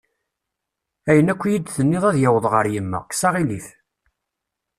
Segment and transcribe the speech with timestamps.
[1.09, 3.67] Ayen akk i iyi-d-tenniḍ ad yaweḍ ɣer yemma, kkes aɣilif.